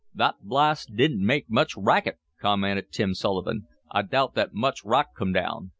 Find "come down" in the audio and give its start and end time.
5.15-5.69